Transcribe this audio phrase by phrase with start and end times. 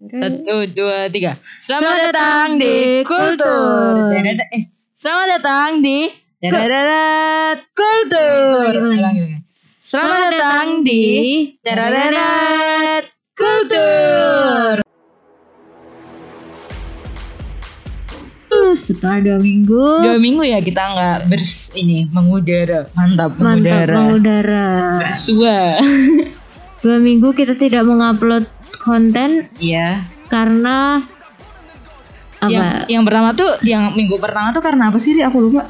[0.00, 1.36] Satu, dua, tiga.
[1.60, 4.08] Selamat datang di Kultur.
[4.08, 4.64] Deret- Eh,
[4.96, 6.08] selamat datang di
[6.40, 8.72] Deret Kultur.
[9.76, 11.04] Selamat datang di
[11.60, 14.80] Deret Kultur.
[18.70, 23.94] Setelah dua minggu Dua minggu ya kita nggak bers ini mengudara, mantap mantap mengudara.
[24.00, 24.68] mengudara.
[25.02, 25.58] Bersua.
[26.80, 28.48] Dua minggu kita tidak mengupload
[28.80, 30.02] konten Iya.
[30.26, 31.04] karena
[32.40, 32.48] apa?
[32.48, 35.12] Yang, yang pertama tuh, yang minggu pertama tuh karena apa sih?
[35.20, 35.68] Aku lupa.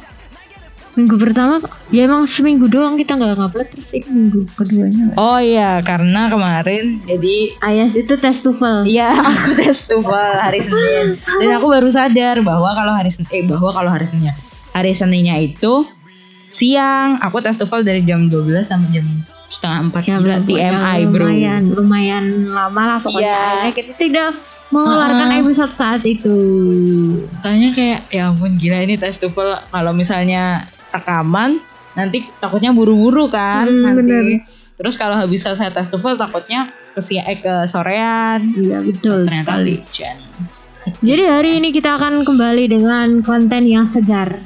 [0.91, 1.55] Minggu pertama
[1.87, 5.15] ya emang seminggu doang kita nggak ngupload terus ini minggu keduanya.
[5.15, 8.83] Oh iya, karena kemarin jadi Ayas itu tes TOEFL.
[8.87, 11.07] Iya, aku tes TOEFL hari Senin.
[11.19, 14.35] Dan aku baru sadar bahwa kalau hari Senin, eh bahwa kalau hari Seninnya,
[14.75, 15.87] hari Seninnya itu
[16.51, 17.23] siang.
[17.23, 19.07] Aku tes TOEFL dari jam 12 sampai jam
[19.51, 20.63] setengah empat Ya, Gila, belum- TMI
[20.95, 21.25] ya, bro.
[21.27, 23.37] lumayan lumayan lama lah pokoknya Iya.
[23.37, 24.29] Akhirnya kita tidak
[24.69, 25.37] mengeluarkan Ah.
[25.37, 26.37] episode saat itu
[27.39, 31.59] Tanya kayak ya ampun gila ini tes TOEFL kalau misalnya rekaman
[31.91, 33.99] nanti takutnya buru-buru kan Hmm, nanti.
[34.01, 34.23] bener.
[34.73, 38.39] Terus kalau habis selesai tes TOEFL takutnya ke si eh, ke sorean.
[38.53, 40.17] iya betul Ternyata sekali hujan.
[40.99, 44.39] jadi hari ini kita akan kembali dengan konten yang segar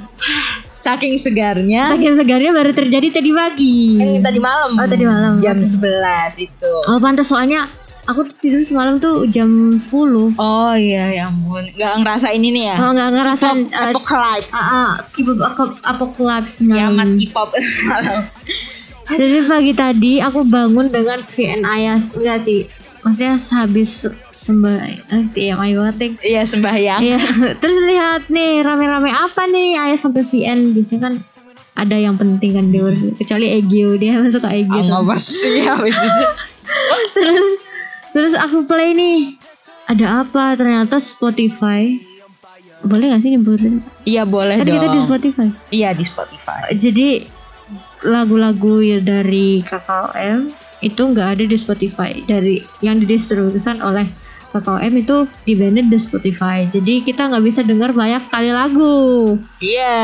[0.76, 4.76] Saking segarnya saking segarnya baru terjadi tadi pagi Eh, tadi malam.
[4.76, 5.36] Oh, tadi malam.
[5.36, 5.58] Jam.
[5.58, 5.80] 11
[6.38, 6.72] itu.
[6.84, 7.64] oh pantas soalnya
[8.04, 9.88] aku tuh tidur semalam tuh jam 10
[10.36, 11.64] Oh iya ya ampun.
[11.72, 12.76] Gak ngerasain ini ya.
[12.78, 14.52] oh nggak ngerasain uh, Apocalypse.
[14.52, 17.08] ah, ah, K-pop ap- apocalypse Kiamat
[17.56, 18.20] semalam.
[19.10, 22.66] Jadi pagi tadi aku bangun dengan VN Ayas enggak sih
[23.00, 24.02] maksudnya sehabis
[24.46, 26.10] sembah eh TMI banget deh.
[26.22, 27.00] Iya sembahyang.
[27.02, 27.18] Iya,
[27.60, 29.74] terus lihat nih rame-rame apa nih?
[29.74, 31.14] Ayas sampai VN biasanya kan
[31.76, 32.86] ada yang penting kan dia
[33.18, 34.96] kecuali Egyo dia masuk ke Egyo tuh.
[34.96, 35.66] apa sih?
[35.66, 36.24] Itu?
[37.16, 37.46] terus
[38.14, 39.34] terus aku play nih.
[39.86, 40.54] Ada apa?
[40.54, 41.98] Ternyata Spotify.
[42.86, 44.76] Boleh gak sih nyebutin Iya boleh kan dong.
[44.78, 45.46] kita di Spotify.
[45.68, 46.60] Iya di Spotify.
[46.70, 47.08] jadi
[48.04, 52.12] lagu-lagu ya dari KKM itu nggak ada di Spotify.
[52.22, 54.06] Dari yang didistribusikan oleh
[54.56, 59.98] KKM itu di banned di Spotify jadi kita nggak bisa dengar banyak sekali lagu Iya.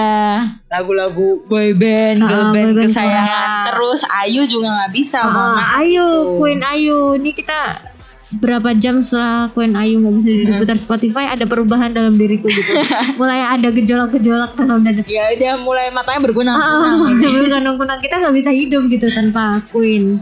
[0.66, 3.28] Lagu-lagu boy band, Ah, girl boy band band kesayangan.
[3.28, 3.66] Korea.
[3.66, 5.20] Terus Ayu juga nggak bisa.
[5.22, 6.38] Ah, tuh.
[6.38, 7.84] Queen Ayu ini kita
[8.32, 12.80] berapa jam setelah Queen Ayu nggak bisa diputar Spotify ada perubahan dalam diriku gitu
[13.20, 16.56] mulai ada gejolak-gejolak dalam dada Ya dia mulai matanya bergunang.
[16.56, 16.96] Ah,
[17.52, 20.16] kunang-kunang kita nggak bisa hidup gitu tanpa Queen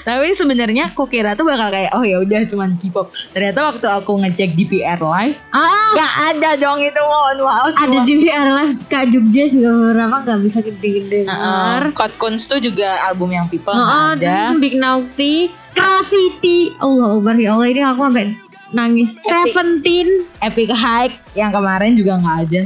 [0.00, 3.08] Tapi sebenarnya aku kira tuh bakal kayak oh ya udah cuman K-pop.
[3.32, 7.72] Ternyata waktu aku ngecek di PR Live ah nggak ada dong itu mohon maaf.
[7.74, 12.58] ada di VR Live Kak Jogja juga beberapa nggak bisa gede-gede Uh, Code Kunst tuh
[12.58, 14.34] juga album yang People nggak ada.
[14.50, 15.34] terus Big Naughty,
[15.72, 16.74] Graffiti.
[16.78, 18.26] Allah Akbar ya Allah ini aku sampai
[18.70, 19.10] nangis.
[19.20, 20.08] Seventeen.
[20.40, 22.62] Epic Hike yang kemarin juga nggak ada.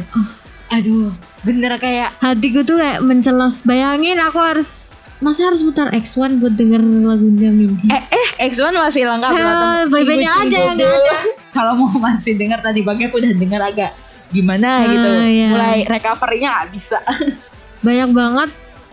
[0.71, 3.63] Aduh, bener kayak Hatiku tuh kayak mencelos.
[3.63, 7.75] Bayangin aku harus masa harus putar X1 buat denger lagunya Mini.
[7.89, 11.19] eh eh X1 masih lengkap Ah, boybandnya Cinggu-cinggu aja yang nggak ada.
[11.57, 13.91] Kalau mau masih dengar tadi pagi aku udah dengar agak
[14.29, 15.09] gimana Ah, gitu.
[15.27, 15.49] iya.
[15.49, 16.99] Mulai recovery-nya nggak bisa.
[17.87, 18.51] Banyak banget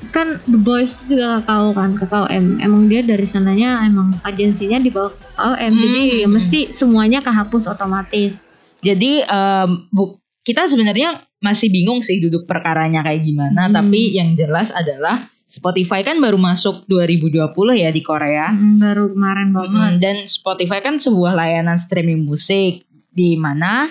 [0.08, 4.78] kan The Boys itu juga kakao kan kakao M emang dia dari sananya emang agensinya
[4.78, 6.20] di bawah kakao M jadi Hmm.
[6.20, 8.44] ya mesti semuanya kehapus otomatis
[8.80, 13.74] Jadi em, bu- kita sebenarnya masih bingung sih duduk perkaranya kayak gimana, Hmm.
[13.74, 18.50] tapi yang jelas adalah Spotify kan baru masuk 2020 ya di Korea.
[18.50, 22.84] Mm, baru kemarin banget Mm, dan Spotify kan sebuah layanan streaming musik
[23.14, 23.88] di mana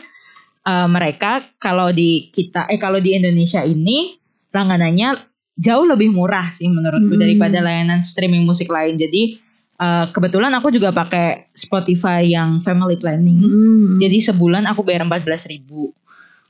[0.66, 4.18] uh, mereka kalau di kita eh kalau di Indonesia ini
[4.50, 7.22] langganannya jauh lebih murah sih menurutku Hmm.
[7.22, 8.98] daripada layanan streaming musik lain.
[8.98, 9.38] Jadi
[9.78, 13.40] uh, kebetulan aku juga pakai Spotify yang family planning.
[13.40, 14.02] Mm.
[14.02, 15.94] Jadi sebulan aku bayar 14.000 ribu.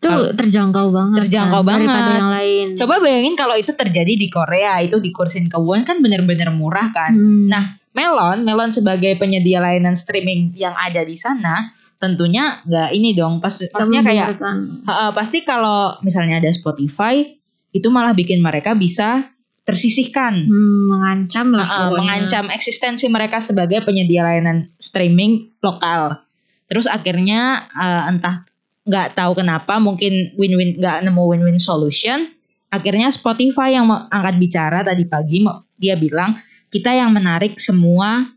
[0.04, 2.18] Itu terjangkau banget Terjangkau kan, daripada banget.
[2.20, 6.52] yang lain Coba bayangin kalau itu terjadi di Korea, itu dikursin ke won kan bener-bener
[6.52, 7.16] murah kan.
[7.16, 7.48] Hmm.
[7.48, 13.38] Nah, Melon, Melon sebagai penyedia layanan streaming yang ada di sana, tentunya nggak ini dong.
[13.40, 14.36] Pas, maksudnya kayak
[14.84, 17.22] ha-ha, pasti kalau misalnya ada Spotify,
[17.70, 19.30] itu malah bikin mereka bisa
[19.64, 21.96] tersisihkan, Hmm, mengancam lah pokoknya.
[21.96, 26.20] mengancam eksistensi mereka sebagai penyedia layanan streaming lokal.
[26.68, 28.44] Terus akhirnya eh, entah
[28.84, 32.28] nggak tahu kenapa, mungkin win-win nggak nemu win-win solution.
[32.68, 35.40] Akhirnya Spotify yang angkat bicara tadi pagi,
[35.74, 36.34] dia bilang
[36.68, 38.28] kita yang menarik semua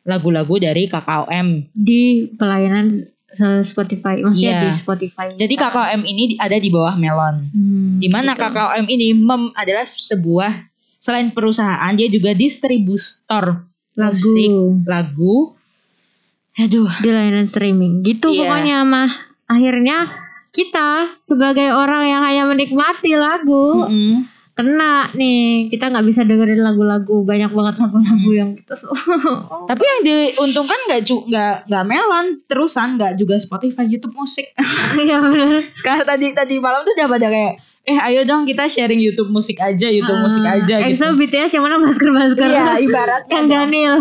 [0.00, 1.68] lagu-lagu dari KKOM.
[1.70, 2.94] di pelayanan
[3.62, 4.62] Spotify maksudnya Iya.
[4.64, 7.46] di Spotify Jadi KKOM ini ada di bawah Melon.
[7.52, 8.42] Hmm, Di mana gitu.
[8.42, 10.50] KKOM ini mem- adalah sebuah
[10.98, 14.50] selain perusahaan dia juga distributor lagu musik,
[14.84, 15.36] lagu,
[16.56, 16.90] Aduh.
[17.00, 18.38] di layanan streaming gitu Iya.
[18.44, 19.10] pokoknya mah
[19.50, 20.06] akhirnya
[20.50, 24.26] kita sebagai orang yang hanya menikmati lagu Mm-mm.
[24.52, 28.36] kena nih kita nggak bisa dengerin lagu-lagu banyak banget lagu-lagu Hmm.
[28.36, 28.74] yang kita
[29.70, 34.46] Tapi yang diuntungkan nggak cu- nggak nggak melon terusan nggak juga Spotify, YouTube musik.
[34.98, 39.00] Iya benar Sekarang tadi tadi malam tuh udah pada kayak eh ayo dong kita sharing
[39.00, 41.00] YouTube musik aja, YouTube musik Ah, aja gitu.
[41.00, 43.48] EXO BTS yang mana masker masker Iya, ibaratnya yang.
[43.56, 43.96] Daniel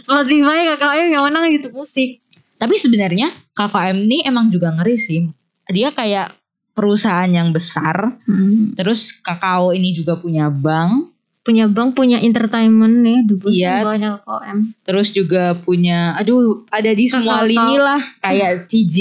[0.00, 2.21] Spotify KKM yang mana YouTube musik
[2.62, 5.26] Tapi sebenarnya KKM ini emang juga ngeri sih.
[5.66, 6.38] Dia kayak
[6.72, 8.72] perusahaan yang besar, Hmm.
[8.72, 11.10] terus Kakao ini juga punya bank,
[11.42, 13.82] punya bank punya entertainment nih di Iya.
[13.82, 17.50] banyak KKM terus juga punya aduh ada di semua Kakao.
[17.50, 18.96] lini lah kayak CG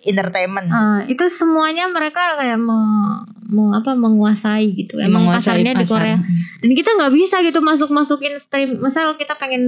[0.00, 0.70] Entertainment.
[0.70, 5.92] Ah, itu semuanya mereka kayak me- me- apa menguasai gitu emang Menguasai pasarnya di pasar.
[5.92, 6.16] Korea
[6.62, 9.62] dan kita nggak bisa gitu masuk masukin stream misal kita pengen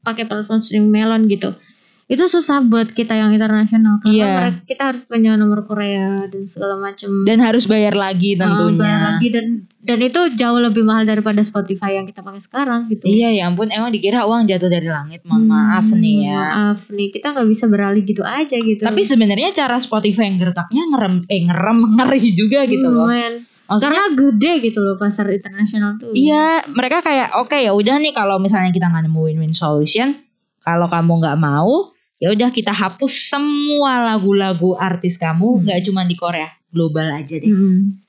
[0.00, 1.58] pakai platform stream melon gitu
[2.06, 4.32] itu susah buat kita yang internasional karena Iya.
[4.34, 8.76] mereka, kita harus punya nomor Korea dan segala macam Dan harus bayar lagi Ah, tentunya.
[8.76, 9.46] bayar lagi dan
[9.80, 13.68] dan itu jauh lebih mahal daripada Spotify yang kita pakai sekarang gitu Iya ya ampun
[13.68, 15.20] emang dikira uang jatuh dari langit.
[15.22, 16.36] Mohon Hmm, maaf nih ya.
[16.36, 20.82] maaf nih kita nggak bisa beralih gitu aja gitu Tapi sebenarnya cara Spotify yang gertaknya
[20.86, 23.06] ngerem eh ngerem ngeri juga gitu Hmm, loh.
[23.06, 23.34] men.
[23.64, 28.12] Maksudnya karena gede gitu loh pasar internasional tuh iya mereka kayak oke ya udah nih
[28.12, 30.20] kalau misalnya kita nggak nemu win-win solution,
[30.60, 31.93] kalau kamu nggak mau
[32.24, 35.60] ya udah kita hapus semua lagu-lagu artis kamu Hmm.
[35.62, 37.44] nggak cuma di Korea global aja deh.
[37.46, 38.00] Mm.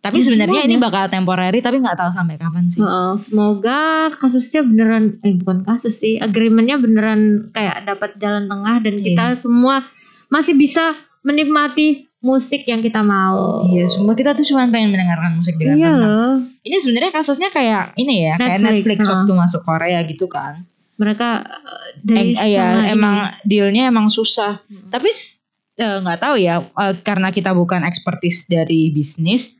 [0.00, 2.80] Tapi Ya, sebenarnya ini bakal temporary tapi nggak tahu sampai kapan sih.
[2.80, 3.80] Heeh, semoga
[4.10, 9.04] kasusnya beneran eh bukan kasus sih agreementnya beneran kayak dapat jalan tengah dan Iya.
[9.06, 9.84] kita semua
[10.26, 13.64] masih bisa menikmati musik yang kita mau.
[13.66, 16.00] Iya, semua kita tuh cuma pengen mendengarkan musik dengan Iya tenang.
[16.02, 19.10] loh, Ini sebenarnya kasusnya kayak ini ya, kayak Netflix, Netflix ha.
[19.14, 20.64] waktu masuk Korea gitu kan.
[21.00, 22.92] Mereka eh, dari Eh, ini.
[22.92, 24.60] emang dealnya emang susah.
[24.68, 24.92] Hmm.
[24.92, 25.08] Tapi
[25.80, 29.56] eh, nggak tahu ya, eh, karena kita bukan ekspertis dari bisnis,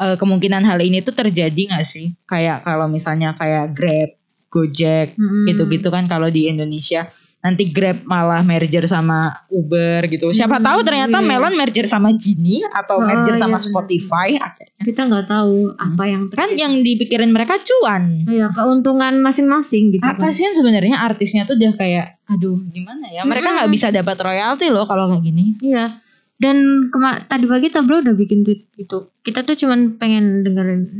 [0.00, 2.16] eh, kemungkinan hal ini tuh terjadi nggak sih?
[2.24, 4.10] Kayak kalau misalnya kayak Grab,
[4.48, 5.48] Gojek, Mm-mm.
[5.48, 7.08] gitu-gitu kan kalau di Indonesia
[7.42, 10.30] nanti Grab malah merger sama Uber gitu.
[10.30, 11.26] Siapa Hmm, tahu ternyata iya.
[11.26, 13.66] Melon merger sama Genie atau Oh, merger iya sama benar.
[13.66, 14.78] Spotify akhirnya.
[14.80, 16.54] kita nggak tahu apa yang Kan terjadi.
[16.56, 18.22] yang dipikirin mereka cuan.
[18.24, 20.02] Iya, keuntungan masing-masing gitu.
[20.02, 20.28] Ah, kan.
[20.28, 24.82] kasihan sebenarnya artisnya tuh udah kayak aduh gimana ya mereka nggak bisa dapat royalti loh
[24.82, 25.98] kalau kayak gini Iya.
[26.34, 26.58] Dan
[26.88, 29.14] kema- tadi pagi Tablo udah bikin tweet gitu.
[29.20, 30.90] Kita tuh cuman pengen dengerin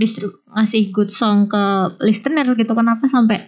[0.48, 1.62] ngasih good song ke
[2.00, 2.70] listener gitu.
[2.70, 3.42] Kenapa sampai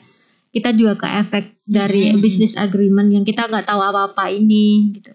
[0.55, 2.23] kita juga ke efek dari Hmm.
[2.23, 5.11] business agreement yang kita nggak tahu apa-apa ini gitu.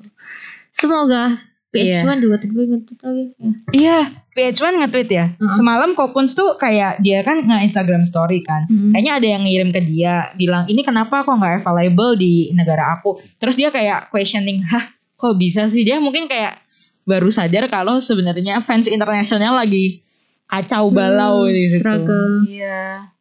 [0.70, 1.40] Semoga
[1.70, 3.24] PH1 juga tadi nge-tweet lagi.
[3.30, 3.52] Ya.
[3.72, 3.98] iya
[4.32, 5.54] PH1 nge-tweet ya Heeh.
[5.54, 8.90] semalam Kokuns tuh kayak dia kan nge-Instagram story kan Mm.
[8.92, 13.22] kayaknya ada yang ngirim ke dia bilang ini kenapa kok nggak available di negara aku
[13.38, 16.58] terus dia kayak questioning hah kok bisa sih dia mungkin kayak
[17.04, 20.02] baru sadar kalau sebenarnya fans internasional lagi
[20.46, 22.34] kacau balau Hmm, di situ struggle.
[22.46, 23.14] iya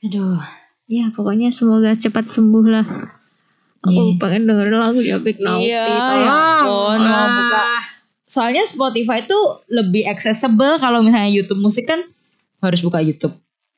[0.00, 0.42] aduh
[0.90, 2.86] Ya pokoknya semoga cepat sembuh lah.
[3.80, 4.18] Aku Iya.
[4.18, 5.70] pengen dengerin lagu ya Big Naughty.
[5.70, 6.98] Iya, tolong.
[7.00, 7.28] ya Ah.
[7.30, 7.64] buka.
[8.26, 12.02] Soalnya Spotify tuh lebih accessible kalau misalnya YouTube musik kan
[12.60, 13.32] harus buka YouTube.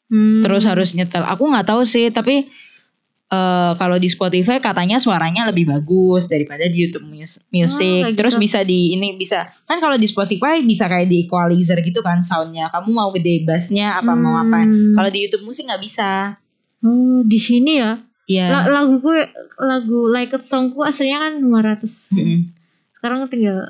[0.08, 0.42] Hmm.
[0.42, 1.22] Terus harus nyetel.
[1.22, 2.48] Aku nggak tahu sih, tapi
[3.28, 8.04] eh, kalau di Spotify katanya suaranya lebih bagus daripada di YouTube mus- Music.
[8.04, 8.44] Oh, kayak Terus gitu.
[8.44, 12.68] bisa di ini bisa kan kalau di Spotify bisa kayak di equalizer gitu kan soundnya.
[12.68, 14.68] Kamu mau gede bassnya apa mau apa?
[14.68, 14.92] Hmm.
[14.92, 16.36] Kalau di YouTube musik nggak bisa.
[16.82, 17.98] Oh, di sini ya.
[18.24, 18.46] Iya.
[18.48, 19.18] La- lagu gue
[19.58, 22.40] lagu Like It Songku aslinya kan 500 Mm-mm.
[22.94, 23.66] sekarang tinggal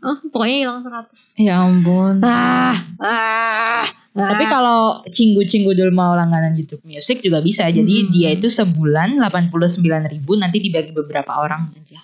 [0.00, 2.22] oh pokoknya hilang 100 Ya ampun.
[2.22, 3.82] ah ah
[4.14, 7.66] Tapi kalau cinggu-cinggu dulu mau langganan YouTube Music juga bisa.
[7.66, 8.10] Jadi Hmm.
[8.10, 12.00] dia itu sebulan 89.000 ribu nanti dibagi beberapa orang aja.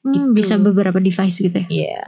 [0.00, 0.32] hmm, gitu.
[0.32, 2.04] bisa beberapa device gitu ya Iya.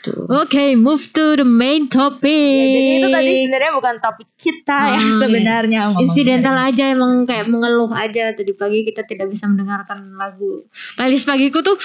[0.00, 0.24] Tuh.
[0.32, 2.32] Oke, move to the main topic.
[2.32, 5.20] Ya, jadi itu tadi sebenarnya bukan topik kita Oh, yang iya.
[5.20, 10.64] sebenarnya Insidental aja emang kayak mengeluh aja tadi pagi kita tidak bisa mendengarkan lagu
[10.96, 11.76] playlist pagiku tuh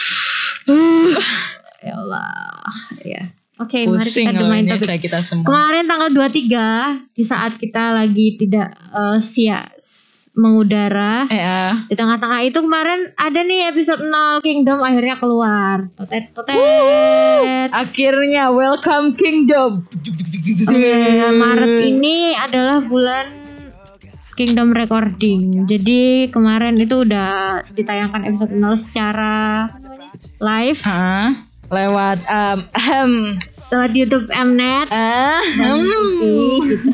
[1.86, 2.64] ya Allah
[3.04, 5.46] ya oke mari Pusing kita main saya kita semua.
[5.52, 9.68] Kemarin tanggal 23 di saat kita lagi tidak eh, sia
[10.36, 11.88] mengudara Eh, ah.
[11.88, 15.88] di tengah-tengah itu kemarin ada nih episode 0 Kingdom akhirnya keluar.
[15.96, 17.72] Totet totet.
[17.72, 19.88] akhirnya Welcome Kingdom.
[20.68, 20.96] Oke,
[21.40, 23.28] Maret ini adalah bulan
[24.36, 25.64] Kingdom recording.
[25.64, 29.72] Jadi kemarin itu udah ditayangkan episode 0 secara
[30.44, 31.32] live Ah,
[31.72, 33.12] lewat um, ahem,
[33.72, 34.92] lewat YouTube Mnet.
[34.92, 36.20] TV
[36.68, 36.90] gitu.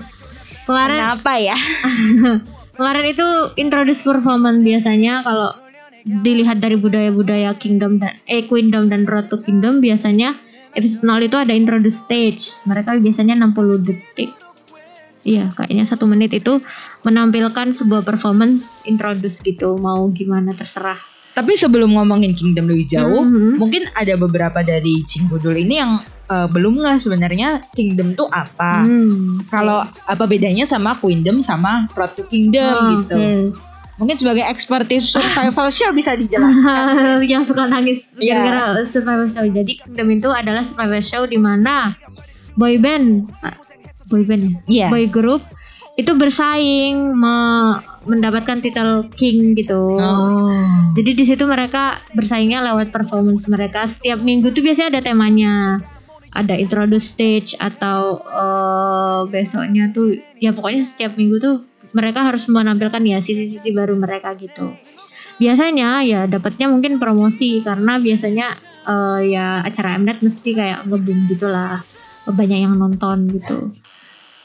[0.68, 1.56] kemarin Kenapa ya?
[2.74, 5.50] Kemarin itu introduce performance biasanya kalau
[6.04, 10.36] dilihat dari budaya-budaya kingdom dan eh queendom dan road to kingdom biasanya
[10.74, 12.60] episode 0 itu ada introduce stage.
[12.66, 14.34] Mereka biasanya 60 detik.
[15.24, 16.60] Iya, kayaknya satu menit itu
[17.00, 19.80] menampilkan sebuah performance introduce gitu.
[19.80, 21.00] Mau gimana terserah.
[21.34, 23.58] Tapi sebelum ngomongin Kingdom lebih jauh, Mhm.
[23.58, 28.82] mungkin ada beberapa dari Cingbudul ini yang eh, belum nggak sebenarnya Kingdom tuh apa.
[28.82, 29.44] Hmm.
[29.46, 33.14] Kalau apa bedanya sama Queendom sama Road to Kingdom Oh, gitu.
[33.14, 33.32] oke.
[33.94, 37.22] Mungkin sebagai expertise survival show bisa dijelaskan.
[37.30, 38.42] yang suka nangis Iya.
[38.42, 39.44] gara-gara survival show.
[39.44, 41.94] Jadi Kingdom itu adalah survival show di mana
[42.54, 43.54] boy band, ah,
[44.06, 44.86] boy band, Iya.
[44.86, 44.88] ya?
[44.88, 45.42] boy group
[45.94, 49.94] itu bersaing me- mendapatkan titel king gitu.
[49.94, 50.50] Oh.
[50.92, 53.86] Jadi di situ mereka bersaingnya lewat performance mereka.
[53.86, 55.78] Setiap minggu tuh biasanya ada temanya.
[56.34, 61.56] Ada introduce stage atau eh, besoknya tuh ya pokoknya setiap minggu tuh
[61.94, 64.74] mereka harus menampilkan ya sisi-sisi baru mereka gitu.
[65.38, 71.86] Biasanya ya dapatnya mungkin promosi karena biasanya eh, ya acara Mnet mesti kayak nge-boom gitulah.
[72.24, 73.70] Banyak yang nonton gitu.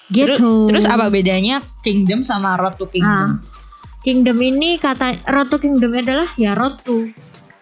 [0.10, 0.70] Gitu.
[0.70, 3.46] Terus, terus apa bedanya Kingdom sama Road to Kingdom?
[4.02, 7.14] Kingdom ini kata Road to Kingdom adalah ya road to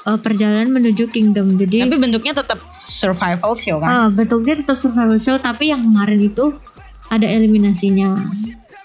[0.07, 1.59] eh, perjalanan menuju Kingdom.
[1.59, 3.89] Jadi Tapi bentuknya tetap survival show kan?
[3.91, 6.55] ah, bentuknya tetap survival show tapi yang kemarin itu
[7.11, 8.15] ada eliminasinya.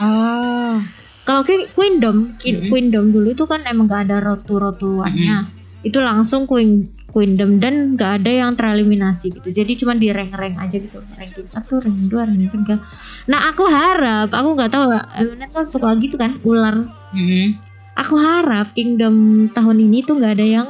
[0.03, 0.79] Oh.
[1.23, 2.35] Kalau Queendom.
[2.43, 5.47] Queendom dulu itu kan emang gak ada road to-nya.
[5.87, 9.49] Itu langsung Queen Queendom dan gak ada yang tereliminasi gitu.
[9.55, 10.99] Jadi cuma di rank-rank aja gitu.
[11.15, 12.83] Ranking 1, ranking 2, ranking 3.
[13.31, 14.85] Nah, aku harap, aku nggak tahu,
[15.31, 17.55] Mnet kan suka gitu kan, ular Mm-mm.
[17.95, 20.69] aku harap Kingdom tahun ini tuh nggak ada yang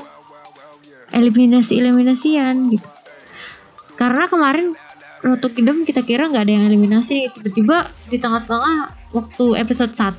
[1.12, 2.88] eliminasi eliminasian gitu
[3.94, 4.74] karena kemarin
[5.20, 7.76] Road to Kingdom kita kira nggak ada yang eliminasi tiba-tiba
[8.08, 8.76] di tengah-tengah
[9.12, 10.18] waktu episode 1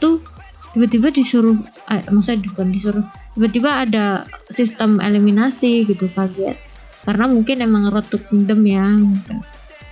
[0.73, 4.05] tiba-tiba disuruh eh, maksudnya bukan disuruh tiba-tiba ada
[4.47, 6.55] sistem eliminasi gitu kaget
[7.03, 8.87] karena mungkin emang Road to Kingdom ya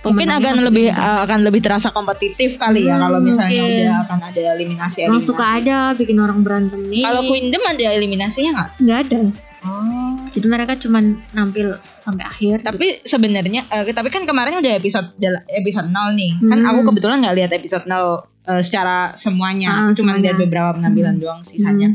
[0.02, 3.84] mungkin akan lebih bisa uh, akan lebih terasa kompetitif kali ya Hmm, kalau misalnya mungkin.
[3.84, 5.28] udah akan ada eliminasi eliminasi.
[5.28, 8.70] suka aja bikin orang berantem nih Kalau Queendom ada eliminasinya nggak?
[8.80, 9.20] nggak ada
[9.62, 10.18] Oh.
[10.28, 15.14] jadi mereka cuman nampil sampai akhir Tapi sebenarnya eh, tapi kan kemarin udah episode
[15.48, 16.34] episode 0 nih.
[16.40, 16.68] Kan Hmm.
[16.68, 19.86] aku kebetulan nggak lihat episode 0 eh, secara semuanya.
[19.86, 21.22] Ah, Cuma lihat beberapa penampilan Hmm.
[21.22, 21.94] doang sisanya.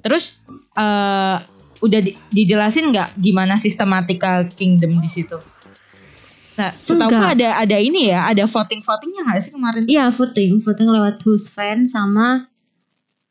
[0.00, 0.42] Terus
[0.74, 1.36] eh,
[1.78, 5.38] udah di- dijelasin nggak gimana sistematika Kingdom di situ?
[6.54, 9.82] Nah, setahu ada ada ini ya, ada voting-votingnya nggak sih kemarin?
[9.84, 12.46] Iya voting, voting lewat who's fan sama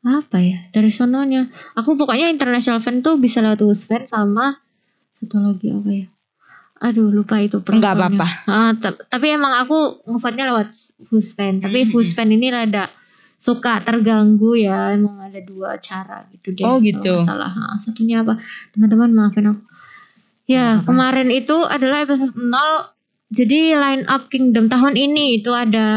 [0.04, 1.48] apa ya dari sononya.
[1.74, 4.60] Aku pokoknya international fan tuh bisa lewat who's fan sama
[5.14, 6.06] satu lagi apa ya?
[6.82, 7.64] Aduh lupa itu.
[7.64, 8.20] Enggak perempuannya.
[8.20, 8.28] apa-apa.
[8.44, 10.68] Ah, ta- tapi emang aku ngevote-nya lewat
[11.08, 11.58] who's fan.
[11.58, 11.90] Tapi Hmm.
[11.90, 12.92] who's fan ini rada
[13.34, 14.92] suka terganggu ya.
[14.92, 16.64] Emang ada dua cara gitu deh.
[16.64, 17.00] Oh, gitu.
[17.16, 17.48] nggak Salah.
[17.50, 18.36] Ah, satunya apa?
[18.70, 19.64] Teman-teman maafin aku.
[20.44, 20.92] Ya Apa?
[20.92, 22.92] kemarin itu adalah episode 0
[23.32, 25.88] jadi line up Kingdom tahun ini itu ada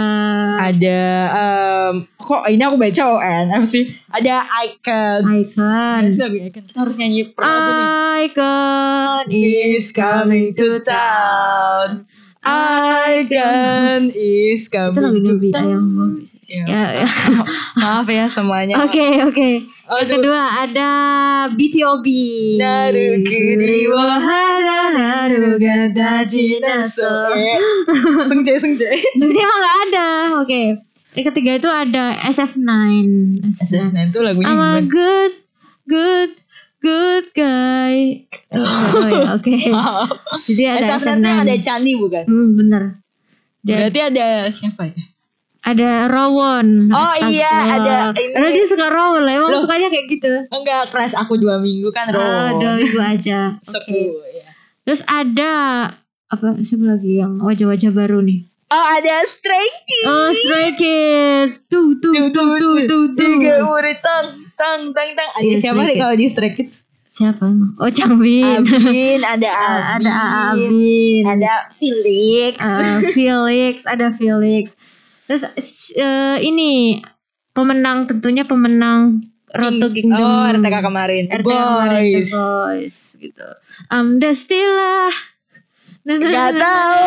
[0.64, 1.00] Ada
[1.36, 3.84] em, kok ini aku baca ON apa sih?
[4.08, 5.22] Ada icon.
[5.44, 6.02] Icon.
[6.16, 7.86] Kita harus nyanyi per nih.
[8.32, 12.08] Icon is coming to town.
[12.48, 15.68] Icon is coming Itu lagunya to town.
[15.68, 15.88] Ayang
[16.48, 16.64] Ya.
[16.64, 17.10] Ya, ya.
[17.84, 18.80] Maaf ya semuanya.
[18.88, 19.68] Oke, oke.
[19.88, 20.14] Yang Aduh.
[20.20, 20.92] kedua ada
[21.48, 22.08] BTOB.
[22.60, 27.08] Narukiri wahana naruga daji naso.
[28.28, 28.92] Sungje sungje.
[28.92, 30.08] Tapi emang gak ada.
[30.44, 30.84] Oke.
[31.16, 32.68] Yang ketiga itu ada SF9.
[33.56, 33.96] SF9.
[33.96, 34.80] Nah itu lagunya I'm gimana?
[34.92, 35.34] good,
[35.88, 36.32] good,
[36.84, 38.28] good guy.
[38.52, 39.56] Oh, ya, oke.
[40.52, 41.24] Jadi ada SF9 SF9.
[41.24, 42.24] yang ada Candi bukan?
[42.28, 42.84] Hmm, bener.
[43.64, 45.00] Dan Berarti ada siapa ya?
[45.68, 46.88] Ada Rawon.
[46.90, 48.32] Oh, iya, ada ini.
[48.32, 49.34] Karena dia suka Rawon lah.
[49.36, 49.60] Emang Loh.
[49.60, 50.32] sukanya kayak gitu.
[50.48, 52.58] Enggak, kelas aku dua minggu kan Ah, Ro.
[52.58, 53.40] dua minggu aja.
[53.60, 53.68] Oke.
[53.68, 54.48] Seku ya.
[54.82, 55.54] Terus ada
[56.26, 58.48] apa siapa lagi yang wajah-wajah baru nih?
[58.68, 60.08] Oh ada Stray Kids.
[60.08, 61.54] Oh, Stray Kids.
[61.68, 63.28] Tuh, tuh, tuh, tuh, tuh, tuh.
[63.36, 65.30] Tiga murid tang tang tang tang.
[65.34, 66.88] Ada Iya, siapa nih kalau di Stray Kids?
[67.10, 67.50] Siapa?
[67.82, 68.62] Oh, Changbin.
[68.62, 70.14] Abin, ada Ah, Abin, ada
[70.54, 71.24] Abin.
[71.26, 72.54] ada Felix.
[72.60, 74.77] Ah, Felix, ada Felix.
[75.28, 75.44] Terus
[75.94, 77.04] eh, ini
[77.52, 80.20] pemenang tentunya pemenang Road to King- Kingdom.
[80.20, 81.24] Oh, RTK kemarin.
[81.26, 82.32] RTK kemarin, The Boys.
[82.32, 83.48] Boys gitu.
[83.90, 85.08] I'm Destila.
[86.06, 87.04] Gak tahu.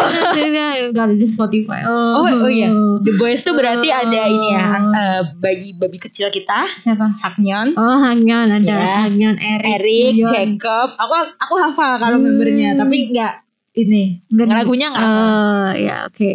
[0.91, 1.85] Gak ada di Spotify.
[1.85, 2.69] Oh, oh iya.
[3.01, 4.93] The Boys tuh berarti ada ini ya, Oh.
[4.93, 7.09] eh, bagi babi kecil kita, Siapa?
[7.19, 9.05] Haknyon, Oh, Hangyon ada Ya.
[9.05, 10.13] Hangyon, Eric, Eric.
[10.27, 10.97] Jacob.
[10.97, 12.25] Aku aku hafal kalau Hmm.
[12.27, 13.35] membernya, tapi nggak
[13.75, 14.21] ini.
[14.31, 15.25] Lagunya nggak hafal.
[15.25, 16.31] Oh, ya oke.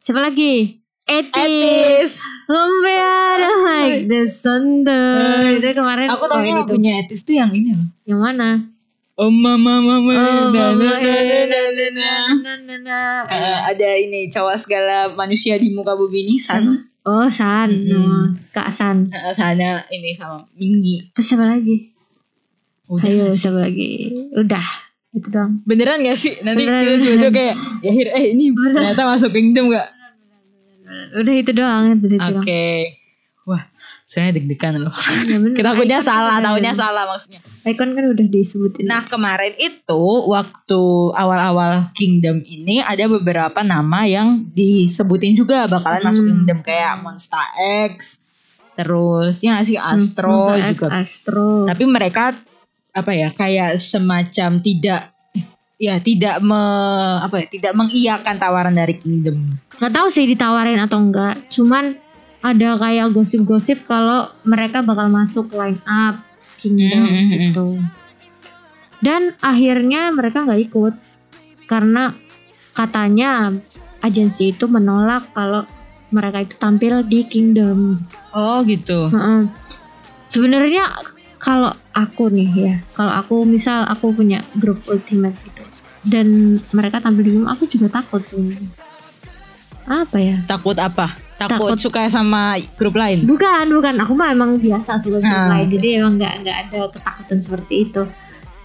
[0.00, 0.84] Siapa lagi?
[1.06, 2.18] Etis.
[2.46, 5.54] Compare like the thunder.
[5.54, 6.74] Itu kemarin Aku oh, tahu ini tuh.
[6.74, 7.86] punya Etis tuh yang ini loh.
[8.04, 8.50] Yang mana?
[9.16, 12.10] Oh mama mama Oh, na, Mama, na, na, na, na, na.
[12.36, 12.98] na, na, na.
[13.24, 16.84] Eh, ada ini cowok segala manusia di muka bumi ini San.
[17.00, 17.70] Oh, San.
[17.70, 17.96] Mm-mm.
[17.96, 19.08] Oh, Kak San.
[19.08, 21.14] Eh, Sana ini sama Minggi.
[21.14, 21.96] Terus siapa lagi?
[22.86, 23.08] Udah.
[23.08, 24.12] Ayo, siapa lagi?
[24.32, 24.66] Udah.
[25.10, 25.64] Itu dong.
[25.64, 26.36] Beneran gak sih?
[26.38, 28.74] Nanti Beneran, kita tiba-tiba kayak ya Hir, eh ini Beneran.
[28.92, 29.95] ternyata masuk kingdom gak?
[31.16, 31.84] Udah itu doang.
[31.96, 32.20] Oke.
[32.20, 32.44] doang.
[33.46, 33.62] Wah,
[34.02, 34.90] sebenarnya deg-degan loh.
[35.26, 35.38] Ya.
[35.70, 37.38] Takutnya salah, tahunya salah maksudnya.
[37.62, 38.86] Icon kan udah disebutin.
[38.86, 40.82] Nah kemarin itu waktu
[41.14, 46.08] awal-awal Kingdom ini ada beberapa nama yang disebutin juga bakalan Hmm.
[46.10, 47.42] masuk Kingdom kayak Monster
[47.90, 48.22] X,
[48.74, 50.88] terus ya sih Astro Monster X, juga.
[51.02, 51.50] Astro.
[51.66, 52.24] Tapi mereka
[52.92, 55.15] apa ya kayak semacam tidak
[55.76, 56.60] ya tidak me,
[57.20, 59.60] apa ya tidak mengiyakan tawaran dari Kingdom.
[59.76, 61.36] Gak tahu sih ditawarin atau enggak.
[61.52, 61.96] Cuman
[62.40, 66.22] ada kayak gosip-gosip kalau mereka bakal masuk line up
[66.56, 67.66] Kingdom Hmm, hmm, gitu.
[69.04, 70.94] Dan akhirnya mereka nggak ikut
[71.68, 72.16] karena
[72.72, 73.52] katanya
[74.00, 75.68] agensi itu menolak kalau
[76.08, 78.00] mereka itu tampil di Kingdom.
[78.32, 79.12] Oh gitu.
[80.26, 80.88] Sebenarnya
[81.36, 85.64] kalau aku nih ya, kalau aku misal aku punya grup ultimate gitu
[86.04, 86.26] dan
[86.70, 88.46] mereka tampil di Kingdom, aku juga takut tuh.
[89.86, 90.36] Apa ya?
[90.44, 91.14] Takut apa?
[91.36, 91.78] Takut, Takut.
[91.78, 93.22] suka sama grup lain.
[93.22, 93.94] Bukan, bukan.
[94.00, 95.68] Aku mah emang biasa suka grup Ah, lain.
[95.68, 98.02] Jadi emang nggak nggak ada ketakutan seperti itu.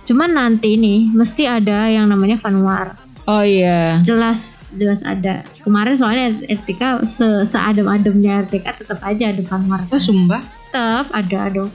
[0.07, 2.95] Cuman nanti nih mesti ada yang namanya fanwar.
[3.29, 4.01] Oh iya.
[4.01, 5.45] Jelas, jelas ada.
[5.61, 9.85] Kemarin soalnya RTK se seadem-ademnya RTK tetap aja ada fanwar.
[9.89, 10.41] Oh sumpah.
[10.73, 11.69] Tetap ada dong.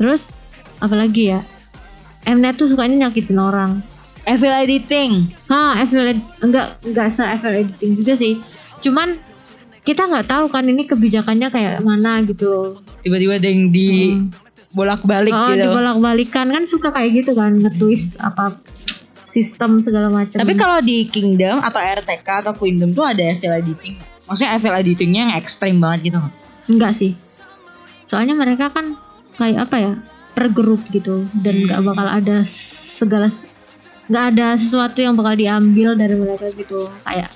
[0.00, 0.32] Terus
[0.78, 1.40] apalagi ya?
[2.24, 3.80] Mnet tuh sukanya nyakitin orang.
[4.24, 5.30] Evil editing.
[5.46, 8.42] FL ed- enggak enggak se FL editing juga sih.
[8.80, 9.14] Cuman
[9.80, 12.82] kita nggak tahu kan ini kebijakannya kayak mana gitu.
[13.00, 14.34] Tiba-tiba ada yang di Hmm.
[14.72, 15.62] bolak-balik Oh, gitu.
[15.62, 18.58] dibolak-balikan kan suka kayak gitu kan, nge-twist apa
[19.24, 20.34] sistem segala macam.
[20.34, 23.94] Tapi kalau di Kingdom atau RTK atau Kingdom tuh ada evil editing.
[24.26, 26.18] Maksudnya evil editingnya yang ekstrim banget gitu.
[26.66, 27.14] enggak sih.
[28.04, 28.98] Soalnya mereka kan
[29.36, 29.92] kayak apa ya?
[30.36, 31.88] Per grup gitu dan nggak Hmm.
[31.88, 33.32] bakal ada segala
[34.06, 36.92] nggak ada sesuatu yang bakal diambil dari mereka gitu.
[37.02, 37.32] Kayak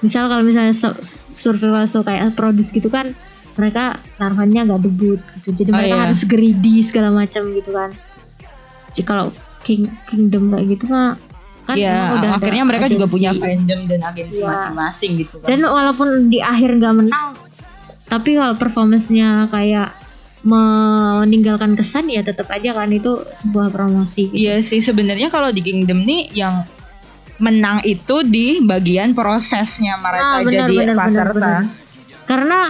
[0.00, 0.98] misal kalau misalnya su-
[1.32, 3.14] survival show kayak produce gitu kan
[3.52, 3.84] mereka
[4.16, 5.54] taruhannya nggak debut gitu.
[5.54, 6.02] Jadi Oh, mereka iya.
[6.04, 7.94] harus greedy segala macam gitu kan.
[8.90, 11.14] Jadi kalau King Kingdom kayak gitu mah
[11.62, 13.14] kan emang udah akhirnya mereka juga agensi.
[13.14, 14.48] punya fandom dan agensi Iya.
[14.50, 15.46] masing-masing gitu kan.
[15.46, 17.38] Dan walaupun di akhir nggak menang,
[18.04, 19.94] tapi kalau performance-nya kayak
[20.40, 24.32] meninggalkan kesan ya tetap aja kan itu sebuah promosi.
[24.32, 24.40] Gitu.
[24.40, 26.64] Iya sih sebenarnya kalau di Kingdom nih yang
[27.40, 31.34] menang itu di bagian prosesnya mereka Ah, benar, jadi benar, benar, peserta.
[31.36, 31.62] benar.
[32.28, 32.60] Karena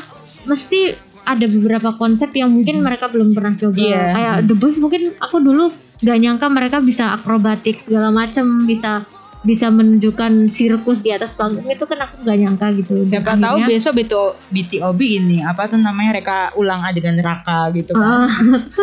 [0.46, 0.80] mesti
[1.26, 3.78] ada beberapa konsep yang mungkin mereka belum pernah coba.
[3.78, 4.04] Iya.
[4.14, 9.04] Kayak The Boys mungkin aku dulu nggak nyangka mereka bisa akrobatik segala macam, bisa
[9.40, 12.92] bisa menunjukkan sirkus di atas panggung itu kan aku nggak nyangka gitu.
[13.04, 17.92] Siapa tahu akhirnya- besok BTO, BTOB ini apa tuh namanya mereka ulang adegan Raka gitu
[17.92, 18.26] kan.
[18.26, 18.30] Ah,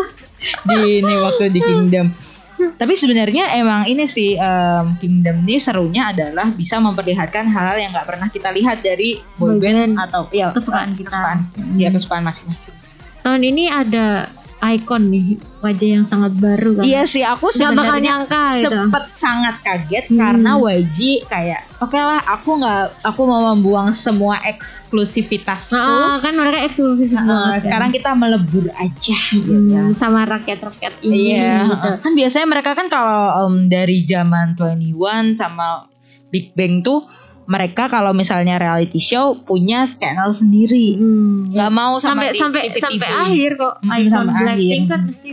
[0.68, 2.10] di ini waktu di Kingdom.
[2.58, 8.08] Tapi sebenarnya emang ini sih em, Kingdom ini serunya adalah bisa memperlihatkan hal-hal yang nggak
[8.08, 11.06] pernah kita lihat dari boyband atau ya Kesukaan kita.
[11.08, 11.38] kesukaan
[11.78, 12.74] ya kesukaan masing-masing.
[13.20, 14.26] tahun ini ada
[14.60, 15.28] icon nih
[15.60, 16.84] wajah yang sangat baru kan.
[16.84, 18.66] Iya sih aku bakal sebenarnya nyangka gitu.
[18.68, 20.18] sempet sangat kaget Hmm.
[20.18, 25.78] karena YG kayak oke lah aku nggak aku mau membuang semua eksklusivitasku.
[25.78, 27.62] Ah, kan mereka eksklusif Nah, banget kan.
[27.62, 29.54] sekarang kita melebur aja gitu.
[29.70, 31.90] Hmm, sama rakyat-rakyat ini Iya, gitu.
[32.02, 35.86] kan biasanya mereka kan kalau em, dari zaman 21 sama
[36.28, 37.06] Big Bang tuh
[37.48, 40.94] mereka kalau misalnya reality show punya channel sendiri.
[40.94, 42.76] Hmm, nggak mau sama sampai di sampai TV.
[42.78, 44.90] sampai akhir kok Mm, icon sampai Blackpink akhir.
[44.90, 45.32] kan mesti